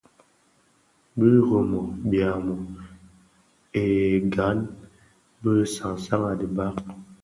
Bi 1.17 1.25
Rimoh 1.33 1.89
(Biamo) 2.09 2.55
et 3.83 4.21
Gahn 4.33 4.59
bi 5.41 5.51
sansan 5.75 6.21
a 6.31 6.33
dimbag. 6.39 6.75